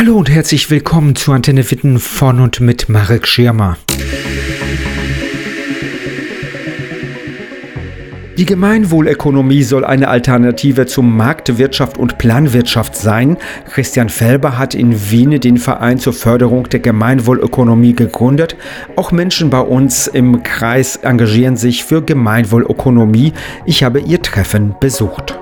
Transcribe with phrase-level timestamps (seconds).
[0.00, 3.76] Hallo und herzlich willkommen zu Antenne Witten von und mit Marek Schirmer.
[8.38, 13.36] Die Gemeinwohlökonomie soll eine Alternative zum Marktwirtschaft und Planwirtschaft sein.
[13.68, 18.56] Christian Felber hat in Wien den Verein zur Förderung der Gemeinwohlökonomie gegründet.
[18.96, 23.34] Auch Menschen bei uns im Kreis engagieren sich für Gemeinwohlökonomie.
[23.66, 25.38] Ich habe ihr Treffen besucht.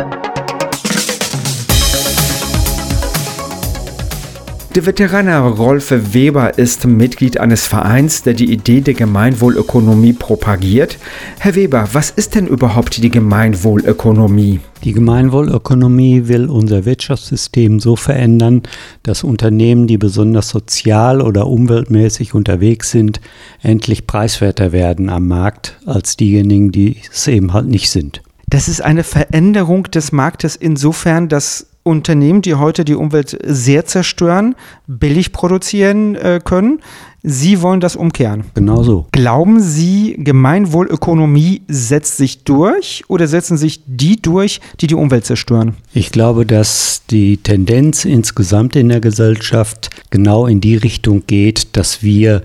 [4.75, 10.99] Der Veteraner Rolf Weber ist Mitglied eines Vereins, der die Idee der Gemeinwohlökonomie propagiert.
[11.39, 14.61] Herr Weber, was ist denn überhaupt die Gemeinwohlökonomie?
[14.85, 18.63] Die Gemeinwohlökonomie will unser Wirtschaftssystem so verändern,
[19.03, 23.23] dass Unternehmen, die besonders sozial oder umweltmäßig unterwegs sind,
[23.63, 28.21] endlich preiswerter werden am Markt als diejenigen, die es eben halt nicht sind.
[28.51, 34.55] Das ist eine Veränderung des Marktes insofern, dass Unternehmen, die heute die Umwelt sehr zerstören,
[34.87, 36.81] billig produzieren äh, können.
[37.23, 38.45] Sie wollen das umkehren.
[38.55, 39.07] Genau so.
[39.11, 45.75] Glauben Sie, Gemeinwohlökonomie setzt sich durch oder setzen sich die durch, die die Umwelt zerstören?
[45.93, 52.03] Ich glaube, dass die Tendenz insgesamt in der Gesellschaft genau in die Richtung geht, dass
[52.03, 52.43] wir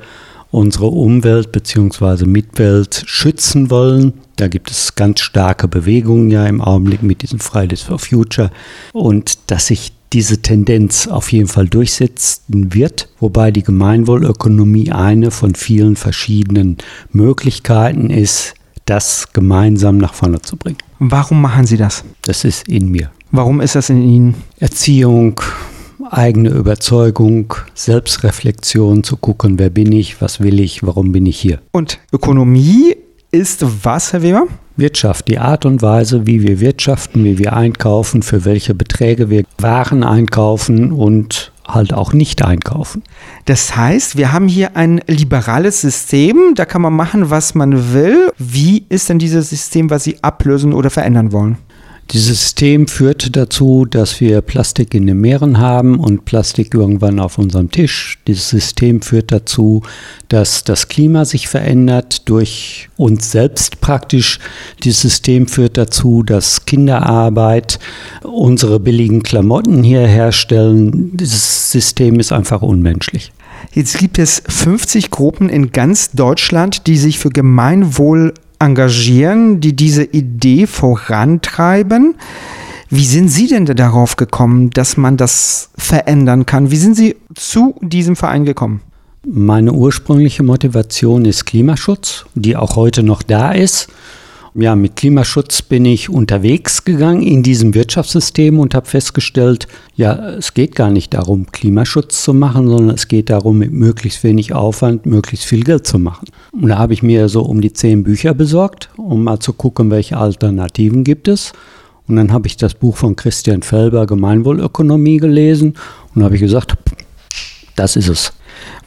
[0.50, 2.26] unsere Umwelt bzw.
[2.26, 4.14] Mitwelt schützen wollen.
[4.36, 8.52] Da gibt es ganz starke Bewegungen ja im Augenblick mit diesem Fridays for Future
[8.92, 15.56] und dass sich diese Tendenz auf jeden Fall durchsetzen wird, wobei die Gemeinwohlökonomie eine von
[15.56, 16.78] vielen verschiedenen
[17.12, 18.54] Möglichkeiten ist,
[18.86, 20.78] das gemeinsam nach vorne zu bringen.
[21.00, 22.04] Warum machen Sie das?
[22.22, 23.10] Das ist in mir.
[23.32, 24.36] Warum ist das in Ihnen?
[24.60, 25.42] Erziehung,
[26.12, 31.60] eigene Überzeugung, Selbstreflexion, zu gucken, wer bin ich, was will ich, warum bin ich hier.
[31.72, 32.96] Und Ökonomie
[33.34, 34.48] ist was, Herr Weber?
[34.78, 39.44] Wirtschaft, die Art und Weise, wie wir wirtschaften, wie wir einkaufen, für welche Beträge wir
[39.58, 43.04] Waren einkaufen und halt auch nicht einkaufen.
[43.46, 48.32] Das heißt, wir haben hier ein liberales System, da kann man machen, was man will.
[48.38, 51.58] Wie ist denn dieses System, was Sie ablösen oder verändern wollen?
[52.14, 57.40] Dieses System führt dazu, dass wir Plastik in den Meeren haben und Plastik irgendwann auf
[57.40, 58.20] unserem Tisch.
[58.28, 59.82] Dieses System führt dazu,
[60.30, 64.38] dass das Klima sich verändert durch uns selbst praktisch.
[64.84, 67.80] Dieses System führt dazu, dass Kinderarbeit
[68.22, 71.18] unsere billigen Klamotten hier herstellen.
[71.18, 73.32] Dieses System ist einfach unmenschlich.
[73.72, 80.04] Jetzt gibt es 50 Gruppen in ganz Deutschland, die sich für Gemeinwohl engagieren, die diese
[80.04, 82.16] Idee vorantreiben.
[82.90, 86.72] Wie sind Sie denn darauf gekommen, dass man das verändern kann?
[86.72, 88.82] Wie sind Sie zu diesem Verein gekommen?
[89.26, 93.90] Meine ursprüngliche Motivation ist Klimaschutz, die auch heute noch da ist
[94.56, 100.54] ja, mit Klimaschutz bin ich unterwegs gegangen in diesem Wirtschaftssystem und habe festgestellt, ja, es
[100.54, 105.06] geht gar nicht darum, Klimaschutz zu machen, sondern es geht darum, mit möglichst wenig Aufwand
[105.08, 106.28] möglichst viel Geld zu machen.
[106.52, 109.90] Und da habe ich mir so um die zehn Bücher besorgt, um mal zu gucken,
[109.90, 111.54] welche Alternativen gibt es.
[112.08, 115.76] Und dann habe ich das Buch von Christian Felber, Gemeinwohlökonomie, gelesen
[116.14, 116.76] und habe ich gesagt,
[117.76, 118.34] das ist es.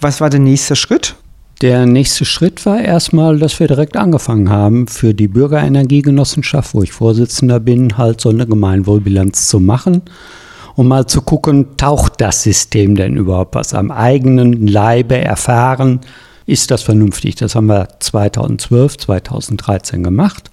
[0.00, 1.16] Was war der nächste Schritt?
[1.62, 6.93] Der nächste Schritt war erstmal, dass wir direkt angefangen haben, für die Bürgerenergiegenossenschaft, wo ich
[6.93, 10.03] Vorsitzender bin, halt so eine Gemeinwohlbilanz zu machen,
[10.75, 16.00] um mal zu gucken, taucht das System denn überhaupt was am eigenen Leibe erfahren?
[16.45, 17.37] Ist das vernünftig?
[17.37, 20.50] Das haben wir 2012, 2013 gemacht.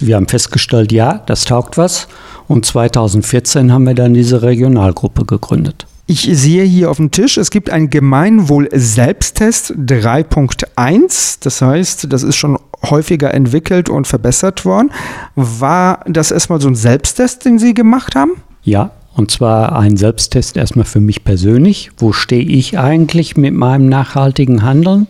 [0.00, 2.08] Wir haben festgestellt, ja, das taugt was.
[2.48, 5.86] Und 2014 haben wir dann diese Regionalgruppe gegründet.
[6.06, 11.38] Ich sehe hier auf dem Tisch, es gibt einen Gemeinwohl-Selbsttest 3.1.
[11.42, 14.90] Das heißt, das ist schon häufiger entwickelt und verbessert worden.
[15.36, 18.32] War das erstmal so ein Selbsttest, den Sie gemacht haben?
[18.64, 21.92] Ja, und zwar ein Selbsttest erstmal für mich persönlich.
[21.96, 25.06] Wo stehe ich eigentlich mit meinem nachhaltigen Handeln?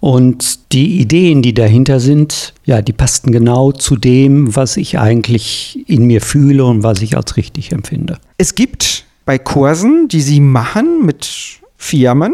[0.00, 5.84] Und die Ideen, die dahinter sind, ja, die passten genau zu dem, was ich eigentlich
[5.88, 8.18] in mir fühle und was ich als richtig empfinde.
[8.36, 12.32] Es gibt bei Kursen, die Sie machen mit Firmen,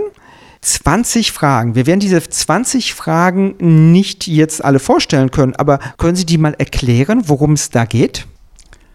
[0.61, 1.75] 20 Fragen.
[1.75, 3.57] Wir werden diese 20 Fragen
[3.91, 8.29] nicht jetzt alle vorstellen können, aber können Sie die mal erklären, worum es da geht?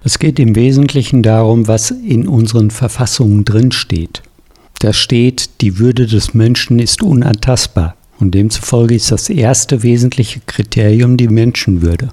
[0.01, 4.24] Es geht im Wesentlichen darum, was in unseren Verfassungen drinsteht.
[4.80, 7.98] Da steht, die Würde des Menschen ist unantastbar.
[8.19, 12.10] Und demzufolge ist das erste wesentliche Kriterium die Menschenwürde.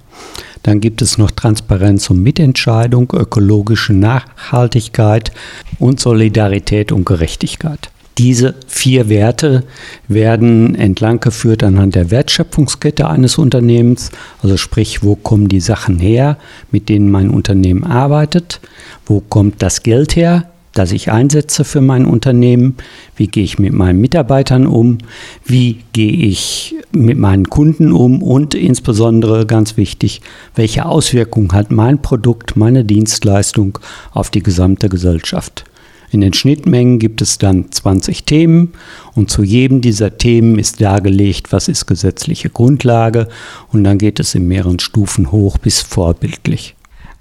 [0.63, 5.33] Dann gibt es noch Transparenz und Mitentscheidung, ökologische Nachhaltigkeit
[5.79, 7.91] und Solidarität und Gerechtigkeit.
[8.19, 9.65] Diese vier Werte
[10.09, 14.11] werden entlang geführt anhand der Wertschöpfungskette eines Unternehmens,
[14.43, 16.39] also sprich, wo kommen die Sachen her,
[16.71, 18.61] mit denen mein Unternehmen arbeitet,
[19.05, 22.77] wo kommt das Geld her, das ich einsetze für mein Unternehmen,
[23.17, 24.99] wie gehe ich mit meinen Mitarbeitern um,
[25.45, 30.21] wie gehe ich mit meinen Kunden um und insbesondere ganz wichtig,
[30.55, 33.79] welche Auswirkungen hat mein Produkt, meine Dienstleistung
[34.13, 35.65] auf die gesamte Gesellschaft.
[36.13, 38.73] In den Schnittmengen gibt es dann 20 Themen
[39.15, 43.29] und zu jedem dieser Themen ist dargelegt, was ist gesetzliche Grundlage
[43.73, 46.76] und dann geht es in mehreren Stufen hoch bis vorbildlich.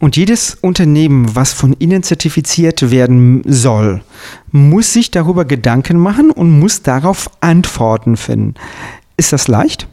[0.06, 4.04] Und jedes Unternehmen, was von Ihnen zertifiziert werden soll,
[4.52, 8.54] muss sich darüber Gedanken machen und muss darauf Antworten finden.
[9.18, 9.88] Ist das leicht?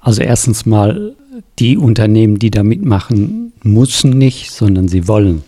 [0.00, 1.14] Also erstens mal,
[1.60, 5.44] die Unternehmen, die da mitmachen, müssen nicht, sondern sie wollen,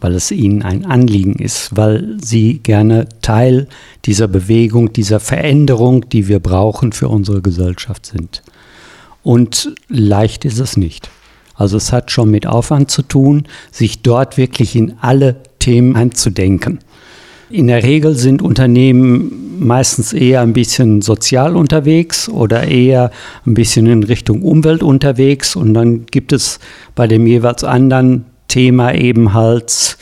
[0.00, 3.68] weil es ihnen ein Anliegen ist, weil sie gerne Teil
[4.06, 8.42] dieser Bewegung, dieser Veränderung, die wir brauchen für unsere Gesellschaft sind.
[9.22, 11.10] Und leicht ist es nicht.
[11.60, 16.78] Also es hat schon mit Aufwand zu tun, sich dort wirklich in alle Themen einzudenken.
[17.50, 23.10] In der Regel sind Unternehmen meistens eher ein bisschen sozial unterwegs oder eher
[23.44, 26.60] ein bisschen in Richtung Umwelt unterwegs und dann gibt es
[26.94, 29.98] bei dem jeweils anderen Thema eben halt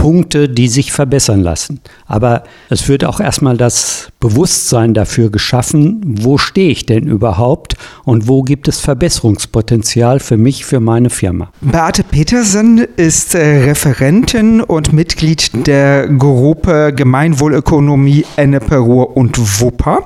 [0.00, 1.78] Punkte, die sich verbessern lassen.
[2.06, 8.26] Aber es wird auch erstmal das Bewusstsein dafür geschaffen, wo stehe ich denn überhaupt und
[8.26, 11.52] wo gibt es Verbesserungspotenzial für mich, für meine Firma.
[11.60, 20.04] Beate Petersen ist äh, Referentin und Mitglied der Gruppe Gemeinwohlökonomie Ennepe Ruhr und Wupper.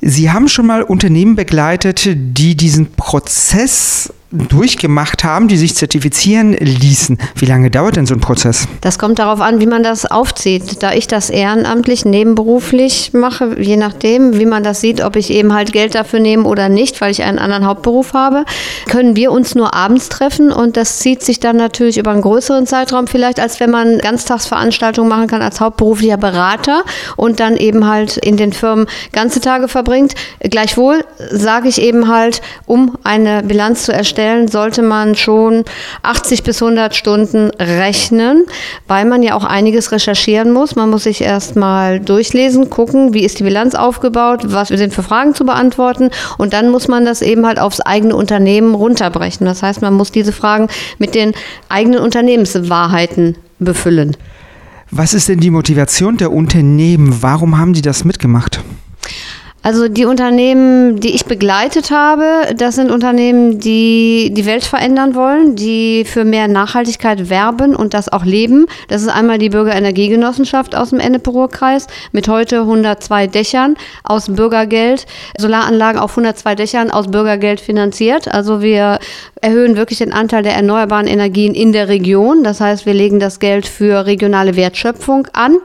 [0.00, 7.18] Sie haben schon mal Unternehmen begleitet, die diesen Prozess durchgemacht haben, die sich zertifizieren ließen.
[7.36, 8.66] Wie lange dauert denn so ein Prozess?
[8.80, 10.82] Das kommt darauf an, wie man das aufzieht.
[10.82, 15.52] Da ich das ehrenamtlich, nebenberuflich mache, je nachdem, wie man das sieht, ob ich eben
[15.52, 18.44] halt Geld dafür nehme oder nicht, weil ich einen anderen Hauptberuf habe,
[18.88, 22.66] können wir uns nur abends treffen und das zieht sich dann natürlich über einen größeren
[22.66, 26.84] Zeitraum vielleicht, als wenn man Ganztagsveranstaltungen machen kann als hauptberuflicher Berater
[27.16, 30.14] und dann eben halt in den Firmen ganze Tage verbringt.
[30.40, 35.64] Gleichwohl sage ich eben halt, um eine Bilanz zu erstellen, stellen, sollte man schon
[36.04, 38.44] 80 bis 100 Stunden rechnen,
[38.86, 40.76] weil man ja auch einiges recherchieren muss.
[40.76, 45.34] Man muss sich erstmal durchlesen, gucken, wie ist die Bilanz aufgebaut, was sind für Fragen
[45.34, 49.44] zu beantworten und dann muss man das eben halt aufs eigene Unternehmen runterbrechen.
[49.44, 51.32] Das heißt, man muss diese Fragen mit den
[51.68, 54.16] eigenen Unternehmenswahrheiten befüllen.
[54.92, 57.22] Was ist denn die Motivation der Unternehmen?
[57.22, 58.60] Warum haben die das mitgemacht?
[59.64, 65.54] Also die Unternehmen, die ich begleitet habe, das sind Unternehmen, die die Welt verändern wollen,
[65.54, 68.66] die für mehr Nachhaltigkeit werben und das auch leben.
[68.88, 75.06] Das ist einmal die Bürgerenergiegenossenschaft aus dem Ennepe-Ruhr-Kreis mit heute 102 Dächern aus Bürgergeld,
[75.38, 78.26] Solaranlagen auf 102 Dächern aus Bürgergeld finanziert.
[78.26, 78.98] Also wir
[79.40, 82.42] erhöhen wirklich den Anteil der erneuerbaren Energien in der Region.
[82.42, 85.56] Das heißt, wir legen das Geld für regionale Wertschöpfung an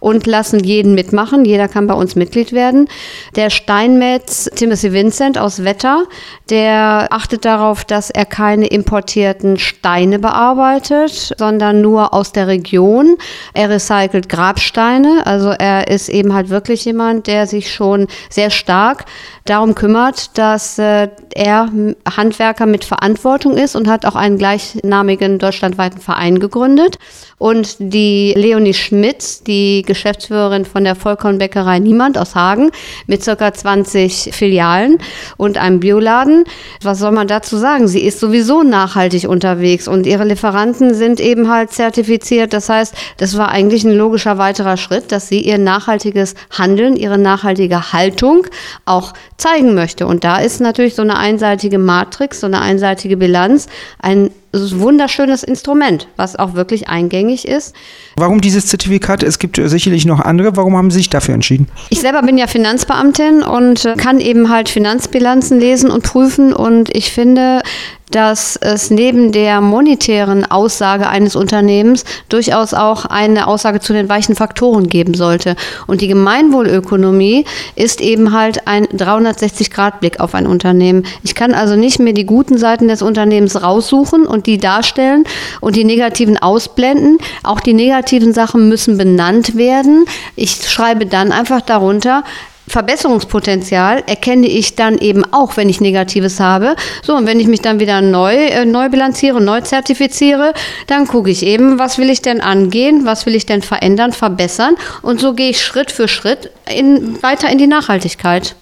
[0.00, 1.44] und lassen jeden mitmachen.
[1.44, 2.88] Jeder kann bei uns Mitglied werden.
[3.36, 6.04] Der Steinmetz Timothy Vincent aus Wetter,
[6.50, 13.16] der achtet darauf, dass er keine importierten Steine bearbeitet, sondern nur aus der Region.
[13.52, 15.22] Er recycelt Grabsteine.
[15.24, 19.04] Also er ist eben halt wirklich jemand, der sich schon sehr stark
[19.44, 21.68] darum kümmert, dass äh, er
[22.16, 26.98] Handwerker mit Verantwortung ist und hat auch einen gleichnamigen deutschlandweiten Verein gegründet.
[27.36, 32.70] Und die Leonie Schmitz, die Geschäftsführerin von der Vollkornbäckerei Niemand aus Hagen,
[33.06, 34.98] mit circa 20 Filialen
[35.36, 36.44] und einem Bioladen.
[36.82, 37.88] Was soll man dazu sagen?
[37.88, 42.52] Sie ist sowieso nachhaltig unterwegs und ihre Lieferanten sind eben halt zertifiziert.
[42.52, 47.18] Das heißt, das war eigentlich ein logischer weiterer Schritt, dass sie ihr nachhaltiges Handeln, ihre
[47.18, 48.46] nachhaltige Haltung
[48.84, 50.06] auch zeigen möchte.
[50.06, 53.66] Und da ist natürlich so eine einseitige Matrix, so eine einseitige Bilanz
[54.00, 54.30] ein
[54.78, 57.74] wunderschönes Instrument, was auch wirklich eingängig ist.
[58.16, 59.22] Warum dieses Zertifikat?
[59.22, 60.56] Es gibt sicherlich noch andere.
[60.56, 61.68] Warum haben Sie sich dafür entschieden?
[61.90, 66.52] Ich selber bin ja Finanzbeamtin und kann eben halt Finanzbilanzen lesen und prüfen.
[66.52, 67.62] Und ich finde,
[68.10, 74.34] dass es neben der monetären Aussage eines Unternehmens durchaus auch eine Aussage zu den weichen
[74.34, 75.56] Faktoren geben sollte.
[75.86, 77.44] Und die Gemeinwohlökonomie
[77.76, 81.04] ist eben halt ein 360-Grad-Blick auf ein Unternehmen.
[81.22, 85.24] Ich kann also nicht mehr die guten Seiten des Unternehmens raussuchen und die darstellen
[85.60, 87.18] und die negativen ausblenden.
[87.42, 90.04] Auch die negativen Sachen müssen benannt werden.
[90.36, 92.22] Ich schreibe dann einfach darunter,
[92.66, 96.76] Verbesserungspotenzial erkenne ich dann eben auch, wenn ich Negatives habe.
[97.02, 100.54] So, und wenn ich mich dann wieder neu, äh, neu bilanziere, neu zertifiziere,
[100.86, 104.76] dann gucke ich eben, was will ich denn angehen, was will ich denn verändern, verbessern.
[105.02, 108.56] Und so gehe ich Schritt für Schritt in, weiter in die Nachhaltigkeit.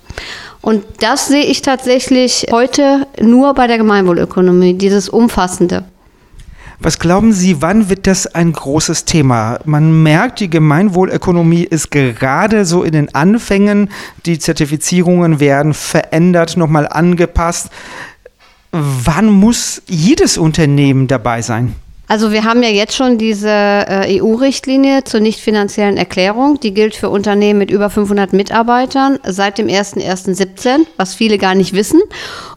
[0.61, 5.85] Und das sehe ich tatsächlich heute nur bei der Gemeinwohlökonomie, dieses Umfassende.
[6.85, 9.61] Was glauben Sie, wann wird das ein großes Thema?
[9.65, 13.89] Man merkt, die Gemeinwohlökonomie ist gerade so in den Anfängen.
[14.27, 17.71] Die Zertifizierungen werden verändert, nochmal angepasst.
[18.73, 21.77] Wann muss jedes Unternehmen dabei sein?
[22.09, 26.61] Also wir haben ja jetzt schon diese äh, EU-Richtlinie zur nicht finanziellen Erklärung.
[26.61, 31.73] Die gilt für Unternehmen mit über 500 Mitarbeitern seit dem 01.01.17, was viele gar nicht
[31.73, 32.03] wissen.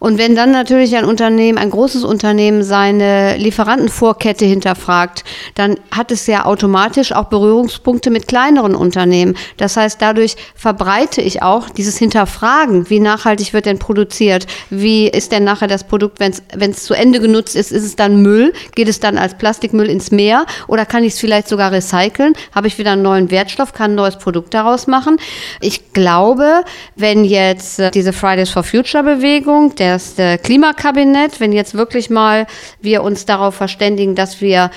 [0.06, 5.24] Und wenn dann natürlich ein Unternehmen, ein großes Unternehmen seine Lieferantenvorkette hinterfragt,
[5.56, 9.36] dann hat es ja automatisch auch Berührungspunkte mit kleineren Unternehmen.
[9.58, 15.32] Das heißt, dadurch verbreite ich auch dieses Hinterfragen, wie nachhaltig wird denn produziert, wie ist
[15.32, 18.88] denn nachher das Produkt, wenn es zu Ende genutzt ist, ist es dann Müll, geht
[18.88, 22.34] es dann als Plastikmüll ins Meer oder kann ich es vielleicht sogar recyceln?
[22.54, 25.18] Habe ich wieder einen neuen Wertstoff, kann ein neues Produkt daraus machen?
[25.62, 26.62] Ich glaube,
[26.96, 32.48] wenn jetzt äh, diese Fridays for Future Bewegung, das äh, Klimakabinett, wenn jetzt wirklich mal
[32.82, 34.70] wir uns darauf verständigen, dass wir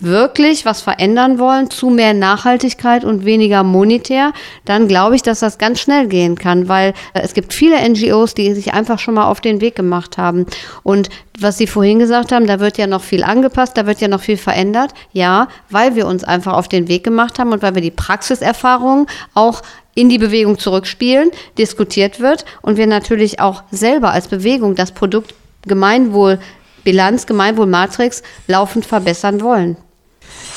[0.00, 4.32] wirklich was verändern wollen zu mehr Nachhaltigkeit und weniger monetär,
[4.64, 8.34] dann glaube ich, dass das ganz schnell gehen kann, weil äh, es gibt viele NGOs,
[8.34, 10.46] die sich einfach schon mal auf den Weg gemacht haben.
[10.82, 11.08] Und
[11.40, 14.20] was Sie vorhin gesagt haben, da wird ja noch viel angepasst, da wird ja noch
[14.20, 14.92] viel verändert.
[15.12, 19.06] Ja, weil wir uns einfach auf den Weg gemacht haben und weil wir die Praxiserfahrung
[19.34, 19.62] auch
[19.98, 25.34] in die Bewegung zurückspielen, diskutiert wird und wir natürlich auch selber als Bewegung das Produkt
[25.62, 26.38] Gemeinwohl
[26.84, 29.76] Bilanz, Gemeinwohlmatrix laufend verbessern wollen.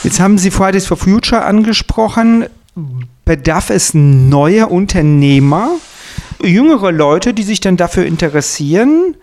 [0.04, 2.46] Jetzt haben Sie Fridays for Future angesprochen.
[3.26, 5.72] Bedarf es neuer Unternehmer,
[6.42, 9.16] jüngere Leute, die sich dann dafür interessieren?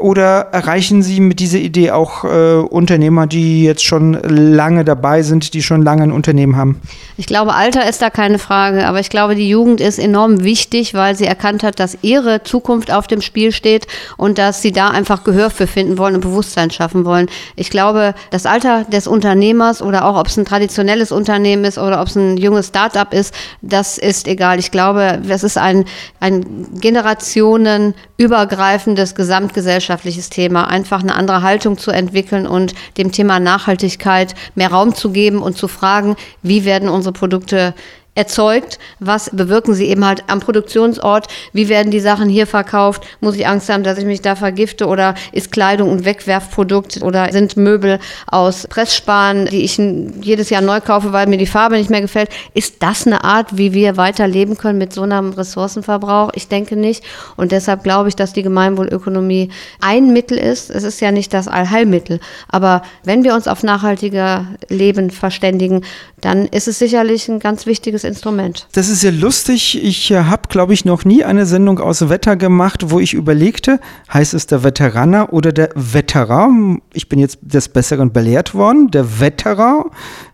[0.00, 5.52] Oder erreichen Sie mit dieser Idee auch äh, Unternehmer, die jetzt schon lange dabei sind,
[5.52, 6.80] die schon lange ein Unternehmen haben?
[7.18, 10.94] Ich glaube, Alter ist da keine Frage, aber ich glaube, die Jugend ist enorm wichtig,
[10.94, 14.88] weil sie erkannt hat, dass ihre Zukunft auf dem Spiel steht und dass sie da
[14.88, 17.26] einfach Gehör für finden wollen und Bewusstsein schaffen wollen.
[17.54, 22.00] Ich glaube, das Alter des Unternehmers oder auch ob es ein traditionelles Unternehmen ist oder
[22.00, 24.58] ob es ein junges Start-up ist, das ist egal.
[24.58, 25.84] Ich glaube, es ist ein,
[26.20, 34.36] ein generationenübergreifendes Gesamtgesellschaft gesellschaftliches Thema, einfach eine andere Haltung zu entwickeln und dem Thema Nachhaltigkeit
[34.54, 37.74] mehr Raum zu geben und zu fragen, wie werden unsere Produkte
[38.20, 43.34] erzeugt, was bewirken sie eben halt am Produktionsort, wie werden die Sachen hier verkauft, muss
[43.34, 44.86] ich Angst haben, dass ich mich da vergifte?
[44.86, 47.02] Oder ist Kleidung ein Wegwerfprodukt?
[47.02, 49.78] Oder sind Möbel aus Pressspan, die ich
[50.20, 52.28] jedes Jahr neu kaufe, weil mir die Farbe nicht mehr gefällt.
[52.52, 56.30] Ist das eine Art, wie wir weiterleben können mit so einem Ressourcenverbrauch?
[56.34, 57.02] Ich denke nicht.
[57.36, 59.50] Und deshalb glaube ich, dass die Gemeinwohlökonomie
[59.80, 60.70] ein Mittel ist.
[60.70, 65.84] Es ist ja nicht das Allheilmittel, aber wenn wir uns auf nachhaltiger Leben verständigen,
[66.20, 68.68] dann ist es sicherlich ein ganz wichtiges Instrument.
[68.72, 69.82] Das ist ja lustig.
[69.82, 73.80] Ich äh, habe, glaube ich, noch nie eine Sendung aus Wetter gemacht, wo ich überlegte,
[74.12, 76.82] heißt es der Veteraner oder der Veteran?
[76.92, 78.90] Ich bin jetzt des Besseren belehrt worden.
[78.90, 79.84] Der Veteran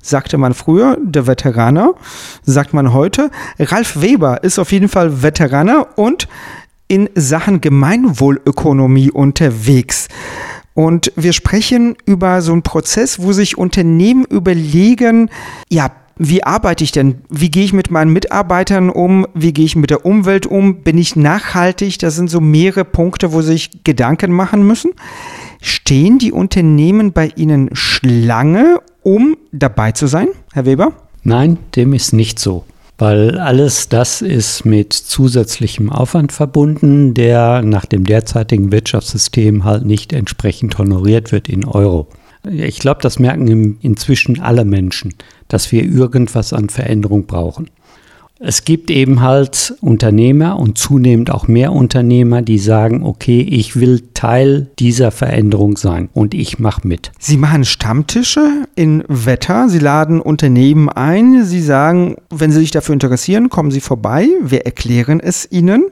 [0.03, 1.95] sagte man früher, der Veteraner
[2.43, 3.31] sagt man heute.
[3.59, 6.29] Ralf Weber ist auf jeden Fall Veteraner und
[6.89, 10.09] in Sachen Gemeinwohlökonomie unterwegs.
[10.75, 15.31] Und wir sprechen über so einen Prozess, wo sich Unternehmen überlegen,
[15.71, 17.17] ja, wie arbeite ich denn?
[17.29, 19.27] Wie gehe ich mit meinen Mitarbeitern um?
[19.35, 20.83] Wie gehe ich mit der Umwelt um?
[20.83, 21.99] Bin ich nachhaltig?
[21.99, 24.93] Das sind so mehrere Punkte, wo sie sich Gedanken machen müssen.
[25.61, 30.93] Stehen die Unternehmen bei Ihnen Schlange, um dabei zu sein, Herr Weber?
[31.23, 32.65] Nein, dem ist nicht so
[32.99, 40.13] weil alles das ist mit zusätzlichem Aufwand verbunden, der nach dem derzeitigen Wirtschaftssystem halt nicht
[40.13, 42.09] entsprechend honoriert wird in Euro.
[42.51, 45.15] Ich glaube, das merken inzwischen alle Menschen,
[45.49, 47.71] dass wir irgendwas an Veränderung brauchen.
[48.39, 54.03] Es gibt eben halt Unternehmer und zunehmend auch mehr Unternehmer, die sagen, okay, ich will
[54.13, 57.13] Teil dieser Veränderung sein und ich mache mit.
[57.19, 62.93] Sie machen Stammtische in Wetter, Sie laden Unternehmen ein, Sie sagen, wenn Sie sich dafür
[62.93, 65.87] interessieren, kommen Sie vorbei, wir erklären es Ihnen.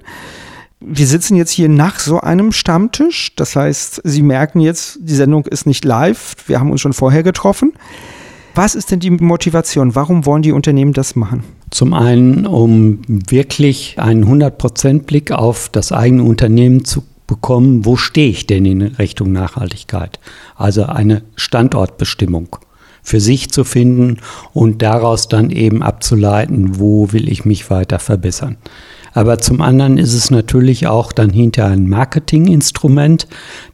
[0.87, 5.47] Wir sitzen jetzt hier nach so einem Stammtisch, das heißt, Sie merken jetzt, die Sendung
[5.47, 7.73] ist nicht live, wir haben uns schon vorher getroffen.
[8.55, 9.95] Was ist denn die Motivation?
[9.95, 11.43] Warum wollen die Unternehmen das machen?
[11.71, 18.47] Zum einen, um wirklich einen 100%-Blick auf das eigene Unternehmen zu bekommen, wo stehe ich
[18.47, 20.21] denn in Richtung Nachhaltigkeit?
[20.55, 22.57] Also eine Standortbestimmung
[23.03, 24.19] für sich zu finden
[24.53, 28.57] und daraus dann eben abzuleiten, wo will ich mich weiter verbessern.
[29.15, 33.29] Aber zum anderen ist es natürlich auch dann hinter ein Marketinginstrument,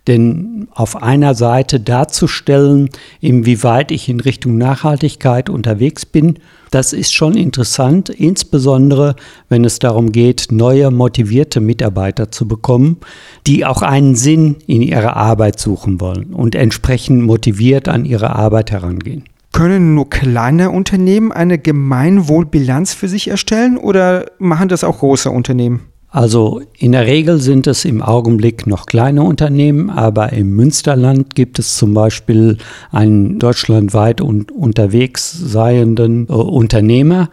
[0.06, 6.38] denn auf einer Seite darzustellen, inwieweit ich in Richtung Nachhaltigkeit unterwegs bin,
[6.70, 9.16] Das ist schon interessant, insbesondere
[9.48, 12.98] wenn es darum geht, neue motivierte Mitarbeiter zu bekommen,
[13.46, 18.70] die auch einen Sinn in ihrer Arbeit suchen wollen und entsprechend motiviert an ihre Arbeit
[18.70, 19.24] herangehen.
[19.52, 25.90] Können nur kleine Unternehmen eine Gemeinwohlbilanz für sich erstellen oder machen das auch große Unternehmen?
[26.12, 31.60] Also in der Regel sind es im Augenblick noch kleine Unternehmen, aber im Münsterland gibt
[31.60, 32.58] es zum Beispiel
[32.90, 37.30] einen deutschlandweit un unterwegs seienden äh, Unternehmer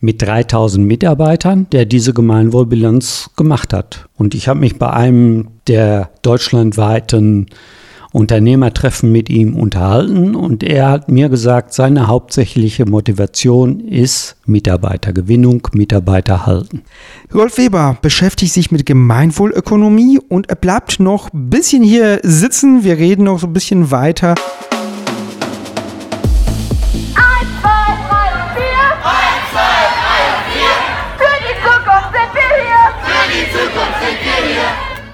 [0.00, 4.08] mit 3000 Mitarbeitern, der diese Gemeinwohlbilanz gemacht hat.
[4.16, 7.46] Und ich habe mich bei einem der deutschlandweiten
[8.12, 16.46] Unternehmertreffen mit ihm unterhalten und er hat mir gesagt, seine hauptsächliche Motivation ist Mitarbeitergewinnung, Mitarbeiter
[16.46, 16.82] halten.
[17.32, 22.82] Rolf Weber beschäftigt sich mit Gemeinwohlökonomie und er bleibt noch ein bisschen hier sitzen.
[22.82, 24.34] Wir reden noch so ein bisschen weiter.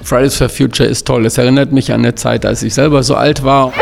[0.07, 1.27] Fridays for Future ist toll.
[1.27, 3.73] Es erinnert mich an eine Zeit, als ich selber so alt war.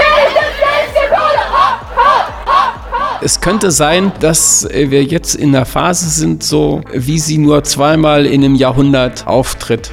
[3.21, 8.25] Es könnte sein, dass wir jetzt in der Phase sind, so wie sie nur zweimal
[8.25, 9.91] in einem Jahrhundert auftritt.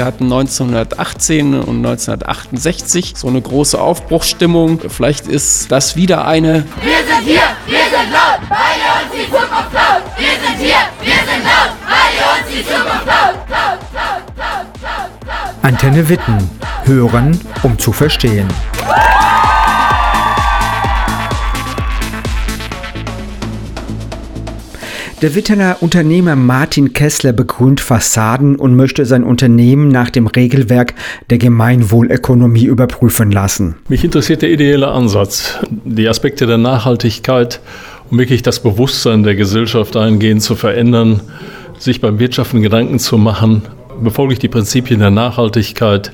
[0.00, 4.80] Wir hatten 1918 und 1968 so eine große Aufbruchsstimmung.
[4.88, 6.64] Vielleicht ist das wieder eine.
[6.80, 10.02] Wir sind hier, wir sind laut, weil ihr uns die Zukunft klaut.
[10.16, 13.34] Wir sind hier, wir sind laut, weil ihr uns die Zukunft klaut.
[15.60, 16.50] Antenne Witten.
[16.86, 18.48] Hören, um zu verstehen.
[25.22, 30.94] Der Wittener Unternehmer Martin Kessler begrünt Fassaden und möchte sein Unternehmen nach dem Regelwerk
[31.28, 33.74] der Gemeinwohlökonomie überprüfen lassen.
[33.90, 37.60] Mich interessiert der ideelle Ansatz, die Aspekte der Nachhaltigkeit,
[38.10, 41.20] um wirklich das Bewusstsein der Gesellschaft eingehend zu verändern,
[41.78, 43.60] sich beim Wirtschaften Gedanken zu machen,
[44.02, 46.12] befolge ich die Prinzipien der Nachhaltigkeit,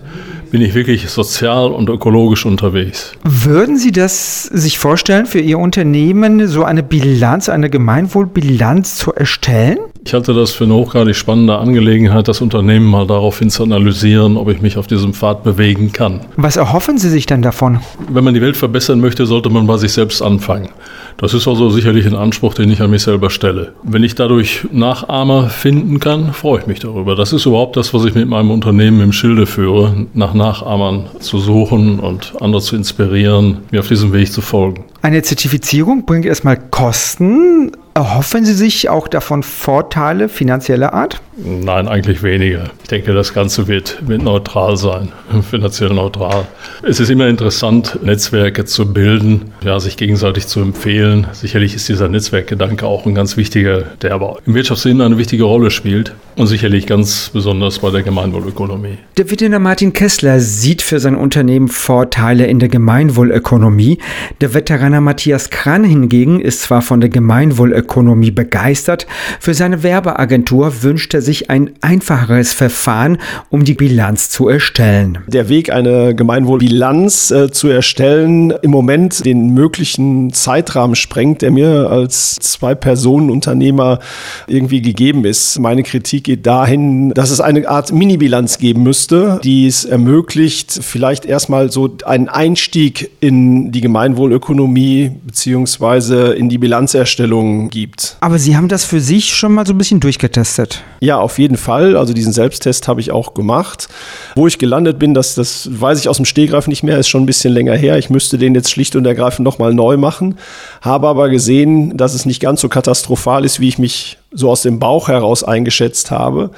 [0.50, 3.12] bin ich wirklich sozial und ökologisch unterwegs.
[3.24, 9.78] Würden Sie das sich vorstellen, für Ihr Unternehmen so eine Bilanz, eine Gemeinwohlbilanz zu erstellen?
[10.06, 14.48] Ich halte das für eine hochgradig spannende Angelegenheit, das Unternehmen mal daraufhin zu analysieren, ob
[14.48, 16.20] ich mich auf diesem Pfad bewegen kann.
[16.36, 17.80] Was erhoffen Sie sich denn davon?
[18.08, 20.68] Wenn man die Welt verbessern möchte, sollte man bei sich selbst anfangen.
[21.16, 23.72] Das ist also sicherlich ein Anspruch, den ich an mich selber stelle.
[23.82, 27.16] Wenn ich dadurch Nachahmer finden kann, freue ich mich darüber.
[27.16, 31.40] Das ist überhaupt das, was ich mit meinem Unternehmen im Schilde führe, nach Nachahmern zu
[31.40, 34.84] suchen und andere zu inspirieren, mir auf diesem Weg zu folgen.
[35.02, 37.72] Eine Zertifizierung bringt erstmal Kosten.
[37.96, 41.22] Erhoffen Sie sich auch davon Vorteile finanzieller Art?
[41.36, 42.70] Nein, eigentlich weniger.
[42.82, 45.12] Ich denke, das Ganze wird, wird neutral sein,
[45.50, 46.46] finanziell neutral.
[46.82, 51.26] Es ist immer interessant, Netzwerke zu bilden, ja, sich gegenseitig zu empfehlen.
[51.32, 55.70] Sicherlich ist dieser Netzwerkgedanke auch ein ganz wichtiger, der aber im Wirtschaftssinn eine wichtige Rolle
[55.70, 58.98] spielt und sicherlich ganz besonders bei der Gemeinwohlökonomie.
[59.18, 63.98] Der Wittener Martin Kessler sieht für sein Unternehmen Vorteile in der Gemeinwohlökonomie.
[64.40, 69.06] Der Veteraner Matthias Kran hingegen ist zwar von der Gemeinwohlökonomie begeistert,
[69.40, 73.18] für seine Werbeagentur wünscht er sich ein einfacheres Verfahren,
[73.50, 75.18] um die Bilanz zu erstellen.
[75.26, 81.90] Der Weg, eine Gemeinwohlbilanz äh, zu erstellen, im Moment den möglichen Zeitrahmen sprengt, der mir
[81.90, 83.98] als Zwei-Personen-Unternehmer
[84.46, 85.58] irgendwie gegeben ist.
[85.58, 91.26] Meine Kritik geht dahin, dass es eine Art Mini-Bilanz geben müsste, die es ermöglicht, vielleicht
[91.26, 98.16] erstmal so einen Einstieg in die Gemeinwohlökonomie beziehungsweise in die Bilanzerstellung gibt.
[98.20, 100.82] Aber Sie haben das für sich schon mal so ein bisschen durchgetestet.
[101.00, 101.96] Ja, auf jeden Fall.
[101.96, 103.88] Also diesen Selbsttest habe ich auch gemacht.
[104.34, 107.22] Wo ich gelandet bin, das, das weiß ich aus dem Stehgreif nicht mehr, ist schon
[107.22, 107.98] ein bisschen länger her.
[107.98, 110.36] Ich müsste den jetzt schlicht und ergreifend nochmal neu machen.
[110.82, 114.62] Habe aber gesehen, dass es nicht ganz so katastrophal ist, wie ich mich so aus
[114.62, 116.50] dem Bauch heraus eingeschätzt habe.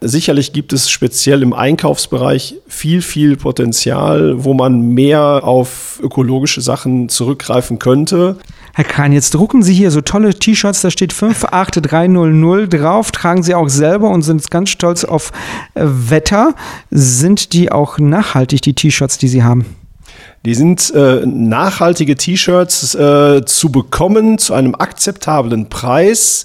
[0.00, 7.08] Sicherlich gibt es speziell im Einkaufsbereich viel, viel Potenzial, wo man mehr auf ökologische Sachen
[7.08, 8.36] zurückgreifen könnte.
[8.72, 13.54] Herr Kahn, jetzt drucken Sie hier so tolle T-Shirts, da steht 58300 drauf, tragen Sie
[13.54, 15.32] auch selber und sind ganz stolz auf
[15.74, 16.54] äh, Wetter.
[16.90, 19.66] Sind die auch nachhaltig, die T-Shirts, die Sie haben?
[20.46, 26.44] Die sind äh, nachhaltige T-Shirts äh, zu bekommen zu einem akzeptablen Preis,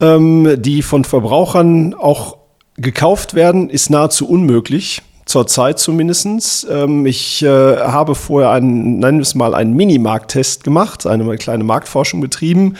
[0.00, 2.38] ähm, die von Verbrauchern auch
[2.76, 5.02] gekauft werden, ist nahezu unmöglich.
[5.26, 6.66] Zurzeit zumindest.
[6.70, 11.64] Ähm, ich äh, habe vorher einen, nennen wir es mal, einen Mini-Markttest gemacht, eine kleine
[11.64, 12.74] Marktforschung betrieben,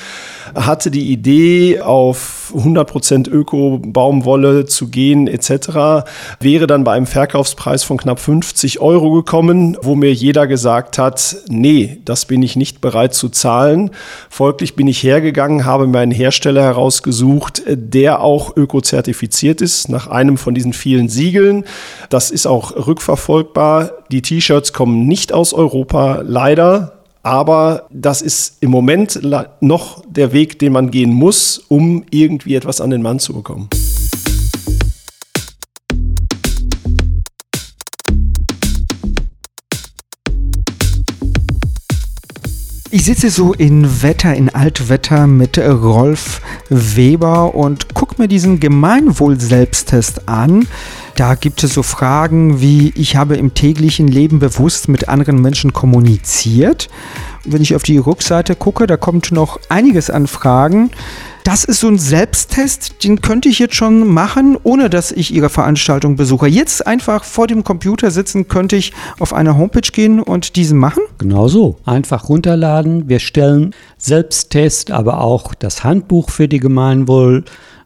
[0.55, 6.07] hatte die Idee, auf 100% Öko-Baumwolle zu gehen etc.,
[6.41, 11.37] wäre dann bei einem Verkaufspreis von knapp 50 Euro gekommen, wo mir jeder gesagt hat,
[11.49, 13.91] nee, das bin ich nicht bereit zu zahlen.
[14.29, 20.37] Folglich bin ich hergegangen, habe mir einen Hersteller herausgesucht, der auch ökozertifiziert ist, nach einem
[20.37, 21.65] von diesen vielen Siegeln.
[22.11, 23.93] Das ist auch rückverfolgbar.
[24.11, 27.05] Die T-Shirts kommen nicht aus Europa, leider.
[27.23, 29.21] Aber das ist im Moment
[29.61, 33.71] noch der Weg, den man gehen muss, um irgendwie etwas an den Mann zu bekommen.
[42.91, 50.29] Ich sitze so in Wetter, in Altwetter mit Rolf Weber und gucke mir diesen Gemeinwohl-Selbsttest
[50.29, 50.69] an.
[51.17, 55.73] Da gibt es so Fragen wie, ich habe im täglichen Leben bewusst mit anderen Menschen
[55.73, 56.89] kommuniziert.
[57.45, 60.91] Wenn ich auf die Rückseite gucke, da kommt noch einiges an Fragen.
[61.45, 65.51] Das ist so ein Selbsttest, den könnte ich jetzt schon machen, ohne dass ich Ihre
[65.51, 66.49] Veranstaltung besuche.
[66.49, 71.03] Jetzt einfach vor dem Computer sitzen, könnte ich auf eine Homepage gehen und diesen machen?
[71.19, 71.77] Genau so.
[71.85, 73.09] Einfach runterladen.
[73.09, 76.61] Wir stellen Selbsttest, aber auch das Handbuch für die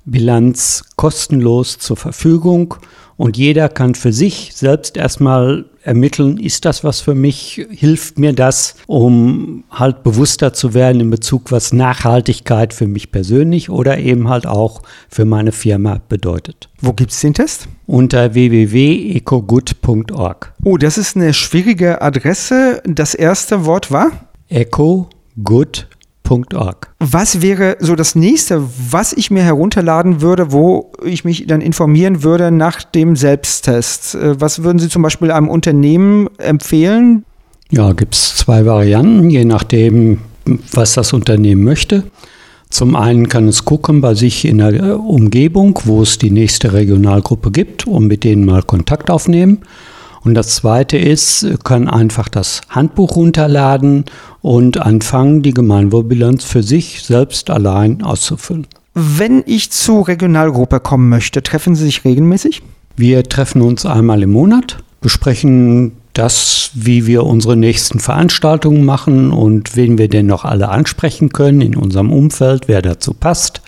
[0.09, 2.75] Gemeinwohlbilanz kostenlos zur Verfügung.
[3.17, 8.33] Und jeder kann für sich selbst erstmal ermitteln, ist das was für mich, hilft mir
[8.33, 14.29] das, um halt bewusster zu werden in Bezug, was Nachhaltigkeit für mich persönlich oder eben
[14.29, 16.69] halt auch für meine Firma bedeutet.
[16.81, 17.67] Wo gibt es den Test?
[17.87, 20.55] Unter www.ecogood.org.
[20.63, 22.81] Oh, das ist eine schwierige Adresse.
[22.85, 24.13] Das erste Wort war?
[24.49, 25.98] ecogood.org
[26.29, 26.95] www.ecom.org.
[27.01, 32.23] Was wäre so das nächste, was ich mir herunterladen würde, wo ich mich dann informieren
[32.23, 34.15] würde nach dem Selbsttest?
[34.15, 37.25] Äh, was würden Sie zum Beispiel einem Unternehmen empfehlen?
[37.71, 40.21] Ja, gibt es zwei Varianten, je nachdem,
[40.73, 42.05] was das Unternehmen möchte.
[42.71, 46.73] Zum einen kann es gucken bei sich in der äh, Umgebung, wo es die nächste
[46.73, 49.59] Regionalgruppe gibt und mit denen mal Kontakt aufnehmen.
[50.29, 54.05] Und das Zweite ist, kann einfach das Handbuch runterladen
[54.43, 58.67] und anfangen, die Gemeinwohlbilanz für sich selbst allein auszufüllen.
[58.93, 62.61] Wenn ich zur Regionalgruppe kommen möchte, treffen Sie sich regelmäßig?
[62.95, 69.77] Wir treffen uns einmal im Monat, besprechen das, wie wir unsere nächsten Veranstaltungen machen und
[69.77, 73.63] wen wir denn noch alle ansprechen können in unserem Umfeld, wer dazu passt,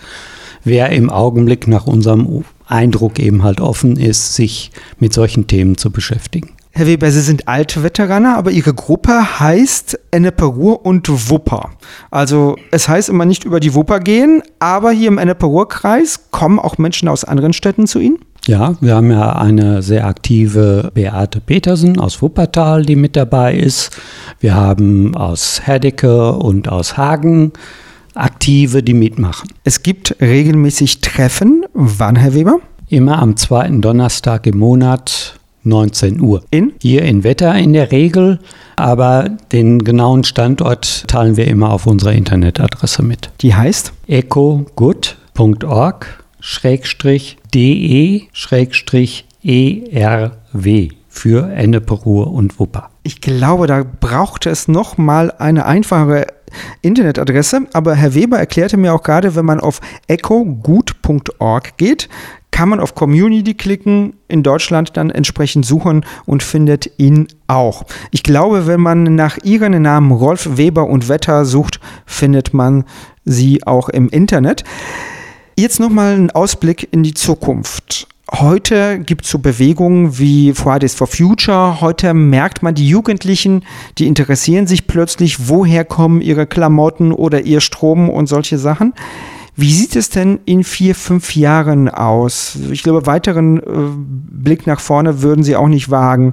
[0.63, 2.27] wer im Augenblick nach unserem
[2.71, 6.51] Eindruck eben halt offen ist, sich mit solchen Themen zu beschäftigen.
[6.73, 11.71] Herr Weber, Sie sind Altveteraner, aber Ihre Gruppe heißt Ennepe-Ruhr und Wupper.
[12.11, 16.77] Also es heißt immer nicht über die Wupper gehen, aber hier im Ennepe-Ruhr-Kreis kommen auch
[16.77, 18.19] Menschen aus anderen Städten zu Ihnen?
[18.47, 23.91] Ja, wir haben ja eine sehr aktive Beate Petersen aus Wuppertal, die mit dabei ist.
[24.39, 27.51] Wir haben aus Herdecke und aus Hagen
[28.15, 29.49] Aktive, die mitmachen.
[29.63, 31.65] Es gibt regelmäßig Treffen.
[31.73, 32.59] Wann, Herr Weber?
[32.87, 36.43] Immer am zweiten Donnerstag im Monat 19 Uhr.
[36.51, 36.73] In?
[36.81, 38.39] Hier in Wetter in der Regel,
[38.75, 43.29] aber den genauen Standort teilen wir immer auf unserer Internetadresse mit.
[43.41, 43.93] Die heißt?
[44.07, 46.23] ecogood.org
[47.53, 48.27] de
[49.91, 52.89] erw für Ennepe, und Wupper.
[53.03, 56.27] Ich glaube, da braucht es noch mal eine einfache
[56.81, 62.09] Internetadresse, aber Herr Weber erklärte mir auch gerade, wenn man auf echogut.org geht,
[62.51, 67.85] kann man auf Community klicken, in Deutschland dann entsprechend suchen und findet ihn auch.
[68.11, 72.83] Ich glaube, wenn man nach ihren Namen Rolf Weber und Wetter sucht, findet man
[73.23, 74.63] sie auch im Internet.
[75.57, 78.07] Jetzt nochmal ein Ausblick in die Zukunft.
[78.33, 81.81] Heute gibt es so Bewegungen wie Fridays for Future.
[81.81, 83.63] Heute merkt man, die Jugendlichen,
[83.97, 88.93] die interessieren sich plötzlich, woher kommen ihre Klamotten oder ihr Strom und solche Sachen.
[89.57, 92.57] Wie sieht es denn in vier, fünf Jahren aus?
[92.71, 93.63] Ich glaube, weiteren äh,
[93.97, 96.31] Blick nach vorne würden Sie auch nicht wagen.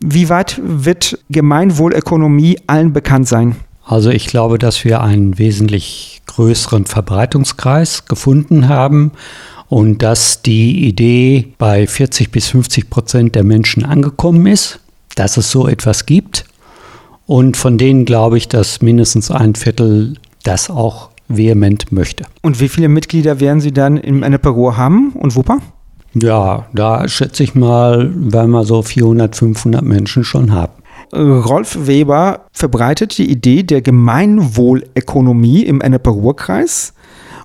[0.00, 3.56] Wie weit wird Gemeinwohlökonomie allen bekannt sein?
[3.84, 9.10] Also ich glaube, dass wir einen wesentlich größeren Verbreitungskreis gefunden haben
[9.72, 14.80] und dass die Idee bei 40 bis 50 Prozent der Menschen angekommen ist,
[15.14, 16.44] dass es so etwas gibt.
[17.24, 22.24] Und von denen glaube ich, dass mindestens ein Viertel das auch vehement möchte.
[22.42, 25.60] Und wie viele Mitglieder werden Sie dann in einer Büro haben und Wupper?
[26.12, 30.74] Ja, da schätze ich mal, werden wir so 400, 500 Menschen schon haben.
[31.14, 36.92] Rolf Weber verbreitet die Idee der Gemeinwohlökonomie im Ennepe-Ruhr-Kreis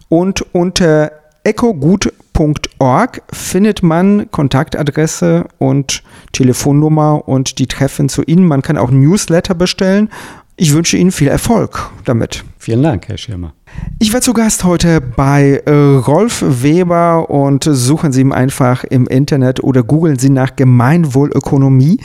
[0.09, 1.13] und unter
[1.45, 8.45] ecogut.org www.treff.org findet man Kontaktadresse und Telefonnummer und die Treffen zu Ihnen.
[8.45, 10.09] Man kann auch Newsletter bestellen.
[10.55, 12.43] Ich wünsche Ihnen viel Erfolg damit.
[12.57, 13.53] Vielen Dank, Herr Schirmer.
[13.99, 19.05] Ich war zu Gast heute bei äh, Rolf Weber und suchen Sie ihm einfach im
[19.07, 21.99] Internet oder googeln Sie nach Gemeinwohlökonomie.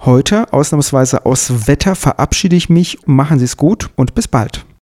[0.00, 2.98] Heute, ausnahmsweise aus Wetter, verabschiede ich mich.
[3.06, 4.66] Machen Sie es gut und bis bald.